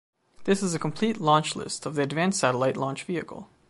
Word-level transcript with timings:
This 0.45 0.63
is 0.63 0.73
a 0.73 0.79
complete 0.79 1.21
launch 1.21 1.55
list 1.55 1.85
of 1.85 1.93
the 1.93 2.01
Advanced 2.01 2.39
Satellite 2.39 2.75
Launch 2.75 3.03
Vehicle. 3.03 3.51